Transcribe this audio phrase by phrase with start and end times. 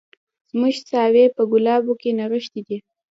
[0.49, 2.77] زموږ ساوي په ګلابو کي نغښتي دي